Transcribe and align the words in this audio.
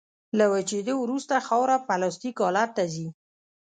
له 0.37 0.45
وچېدو 0.53 0.93
وروسته 1.03 1.35
خاوره 1.47 1.77
پلاستیک 1.87 2.35
حالت 2.43 2.69
ته 2.77 2.83
ځي 2.93 3.07